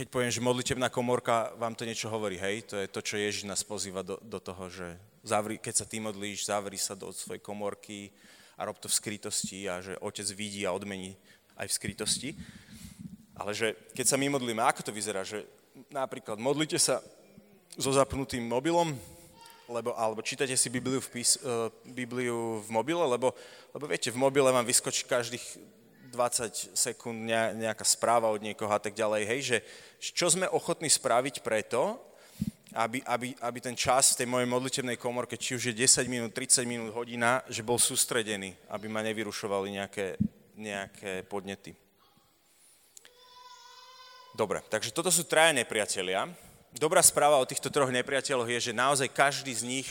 [0.00, 2.64] keď poviem, že modlitebná komorka vám to niečo hovorí, hej?
[2.72, 6.00] To je to, čo Ježiš nás pozýva do, do toho, že zavri, keď sa ty
[6.00, 8.08] modlíš, zavri sa do svojej komorky
[8.56, 11.20] a rob to v skrytosti a že otec vidí a odmení
[11.52, 12.30] aj v skrytosti.
[13.36, 15.20] Ale že keď sa my modlíme, ako to vyzerá?
[15.20, 15.44] Že
[15.92, 17.04] napríklad modlite sa
[17.76, 18.96] so zapnutým mobilom,
[19.68, 23.36] lebo, alebo čítate si Bibliu v, pís, uh, Bibliu v mobile, lebo,
[23.76, 25.44] lebo viete, v mobile vám vyskočí každých
[26.10, 29.58] 20 sekúnd nejaká správa od niekoho a tak ďalej, hej, že
[30.12, 31.96] čo sme ochotní spraviť preto,
[32.74, 36.30] aby, aby, aby ten čas v tej mojej modlitebnej komorke, či už je 10 minút,
[36.34, 40.06] 30 minút, hodina, že bol sústredený, aby ma nevyrušovali nejaké,
[40.54, 41.74] nejaké podnety.
[44.30, 46.30] Dobre, takže toto sú traja nepriatelia,
[46.78, 49.88] dobrá správa o týchto troch nepriateľoch je, že naozaj každý z nich,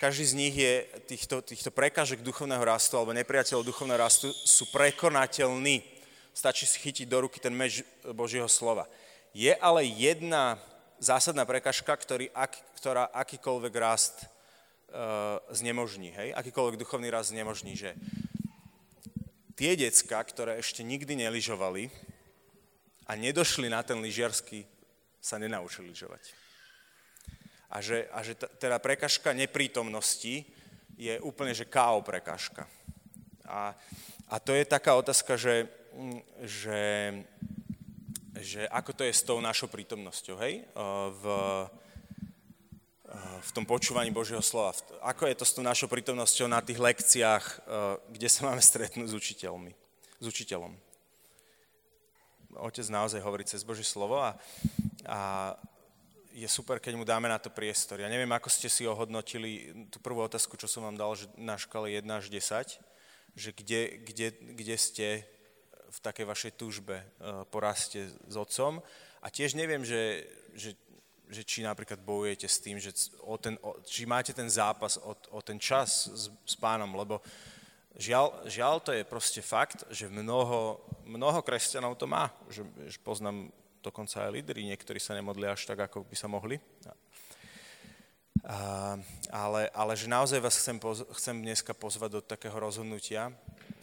[0.00, 5.84] každý z nich je týchto, týchto prekážek duchovného rastu alebo nepriateľov duchovného rastu sú prekonateľní.
[6.32, 7.84] Stačí si chytiť do ruky ten meč
[8.16, 8.88] Božieho slova.
[9.36, 10.56] Je ale jedna
[10.96, 16.32] zásadná prekažka, ktorý, ak, ktorá akýkoľvek rast uh, znemožní, hej?
[16.32, 17.92] akýkoľvek duchovný rast znemožní, že
[19.52, 21.92] tie decka, ktoré ešte nikdy neližovali
[23.04, 24.64] a nedošli na ten lyžiarsky
[25.20, 26.39] sa nenaučili lyžovať.
[27.70, 30.42] A že, a že teda prekažka neprítomnosti
[30.98, 32.66] je úplne, že KO prekažka.
[33.46, 33.72] A,
[34.26, 35.70] a to je taká otázka, že,
[36.42, 36.82] že,
[38.38, 40.66] že ako to je s tou našou prítomnosťou, hej?
[41.22, 41.24] V,
[43.40, 44.76] v tom počúvaní Božieho slova.
[45.02, 47.44] Ako je to s tou našou prítomnosťou na tých lekciách,
[48.10, 49.72] kde sa máme stretnúť s učiteľmi,
[50.22, 50.74] s učiteľom.
[52.60, 54.34] Otec naozaj hovorí cez Božie slovo a,
[55.06, 55.54] a
[56.30, 57.98] je super, keď mu dáme na to priestor.
[57.98, 61.58] Ja neviem, ako ste si ohodnotili tú prvú otázku, čo som vám dal že na
[61.58, 62.78] škale 1 až 10,
[63.34, 65.06] že kde, kde, kde ste
[65.90, 67.04] v takej vašej túžbe e,
[67.50, 68.78] poraste s otcom.
[69.20, 70.22] A tiež neviem, že,
[70.54, 70.78] že,
[71.26, 72.94] že či napríklad bojujete s tým, že
[73.26, 77.18] o ten, o, či máte ten zápas o, o ten čas s, s pánom, lebo
[77.98, 82.30] žiaľ, žiaľ to je proste fakt, že mnoho, mnoho kresťanov to má.
[82.46, 86.60] Že, že poznám dokonca aj lídry, niektorí sa nemodlia až tak, ako by sa mohli.
[88.40, 88.96] A,
[89.28, 93.32] ale, ale že naozaj vás chcem, poz, chcem dneska pozvať do takého rozhodnutia,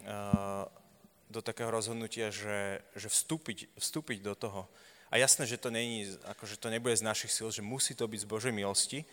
[0.05, 0.65] a,
[1.29, 4.65] do takého rozhodnutia, že, že vstúpiť, vstúpiť do toho.
[5.11, 8.23] A jasné, že to, není, akože to nebude z našich síl, že musí to byť
[8.23, 9.05] z Božej milosti.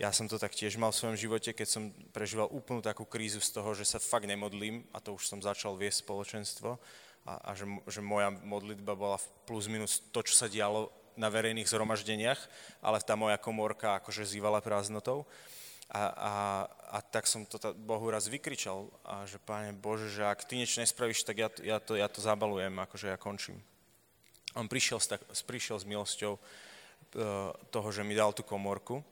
[0.00, 3.40] Ja som to tak tiež mal v svojom živote, keď som prežíval úplnú takú krízu
[3.44, 6.80] z toho, že sa fakt nemodlím, a to už som začal viesť spoločenstvo,
[7.22, 11.68] a, a že, že moja modlitba bola plus minus to, čo sa dialo na verejných
[11.68, 12.40] zhromaždeniach,
[12.80, 15.28] ale tá moja komórka akože zývala prázdnotou.
[15.92, 16.32] A, a,
[16.88, 20.80] a tak som to Bohu raz vykričal, a že Pane Bože, že ak Ty niečo
[20.80, 23.60] nespravíš, tak ja, ja, to, ja to zabalujem, akože ja končím.
[24.56, 26.40] On prišiel s, tak, prišiel s milosťou e,
[27.68, 29.04] toho, že mi dal tú komórku,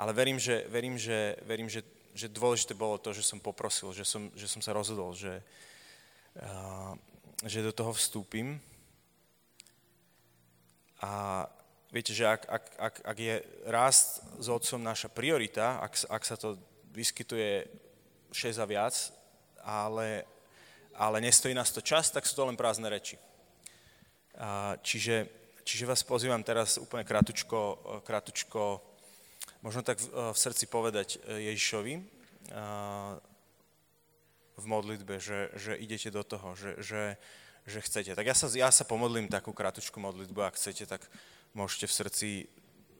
[0.00, 1.84] ale verím, že, verím, že, verím, že,
[2.16, 5.44] že dôležité bolo to, že som poprosil, že som, že som sa rozhodol, že,
[6.40, 6.96] uh,
[7.42, 8.60] že do toho vstúpim.
[11.02, 11.44] A
[11.90, 16.38] viete, že ak, ak, ak, ak je rast s otcom naša priorita, ak, ak sa
[16.38, 16.54] to
[16.94, 17.66] vyskytuje
[18.30, 18.94] 6 a viac,
[19.66, 20.22] ale,
[20.94, 23.18] ale nestojí nás to čas, tak sú to len prázdne reči.
[24.38, 25.26] A, čiže,
[25.66, 28.78] čiže vás pozývam teraz úplne kratučko, kratučko
[29.66, 31.94] možno tak v, v srdci povedať Ježišovi,
[32.54, 33.18] a,
[34.56, 37.02] v modlitbe, že, že idete do toho, že, že,
[37.64, 38.12] že chcete.
[38.12, 41.02] Tak ja sa, ja sa pomodlím takú krátku modlitbu, ak chcete, tak
[41.56, 42.30] môžete v srdci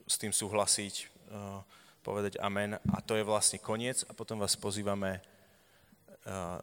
[0.07, 0.95] s tým súhlasiť,
[1.31, 1.61] uh,
[2.01, 2.77] povedať amen.
[2.91, 5.21] A to je vlastne koniec a potom vás pozývame
[6.25, 6.59] uh,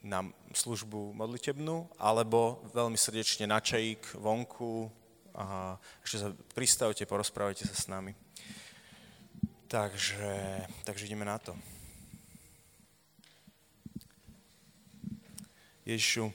[0.00, 0.24] na
[0.56, 4.88] službu modlitebnú, alebo veľmi srdečne na čajík vonku
[5.36, 8.16] a ešte sa pristavte, porozprávajte sa s nami.
[9.70, 11.54] Takže, takže ideme na to.
[15.90, 16.30] Ježišu,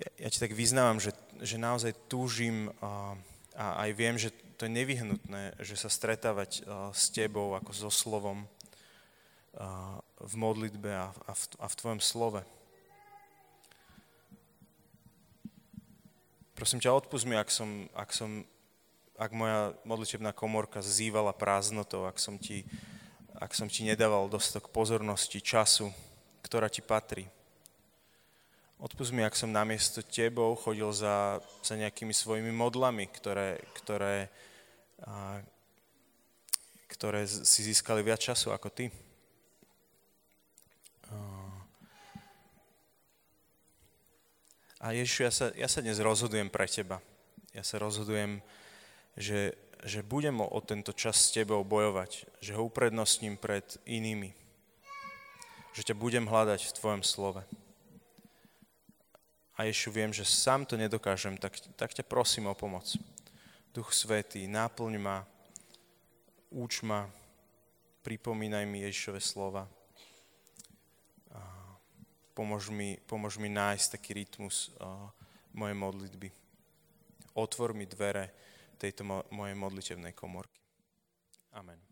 [0.00, 1.12] ja, ja ti tak vyznávam, že,
[1.44, 3.12] že naozaj túžim a,
[3.52, 7.90] a aj viem, že to je nevyhnutné, že sa stretávať a, s tebou ako so
[7.92, 8.48] slovom
[9.52, 12.40] a, v modlitbe a, a, v, a v tvojom slove.
[16.56, 18.46] Prosím ťa, odpust mi, ak som, ak som
[19.22, 22.64] ak moja modlitebná komorka zývala prázdnotou, ak som ti,
[23.36, 25.92] ak som ti nedával dostatok pozornosti, času,
[26.42, 27.28] ktorá ti patrí.
[28.82, 34.26] Odpust mi, ak som namiesto tebou chodil za, za nejakými svojimi modlami, ktoré, ktoré,
[35.06, 35.38] a,
[36.90, 38.90] ktoré si získali viac času ako ty.
[44.82, 46.98] A Ježišu, ja sa, ja sa dnes rozhodujem pre teba.
[47.54, 48.42] Ja sa rozhodujem
[49.14, 49.54] že,
[49.86, 54.34] že budem o tento čas s tebou bojovať, že ho uprednostním pred inými,
[55.70, 57.46] že ťa budem hľadať v tvojom slove.
[59.56, 62.88] A Ješu, viem, že sám to nedokážem, tak, tak ťa prosím o pomoc.
[63.72, 65.24] Duch Svetý, náplň ma,
[66.48, 67.08] úč ma,
[68.00, 69.68] pripomínaj mi Ježišove slova.
[72.32, 74.72] Pomôž mi, pomôž mi nájsť taký rytmus
[75.52, 76.32] mojej modlitby.
[77.36, 78.32] Otvor mi dvere,
[78.80, 80.60] tejto mojej modlitevnej komorky.
[81.52, 81.91] Amen.